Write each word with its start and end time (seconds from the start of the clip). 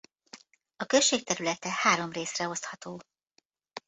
A 0.75 0.85
község 0.85 1.23
területe 1.23 1.69
három 1.81 2.11
részre 2.11 2.47
osztható. 2.47 2.99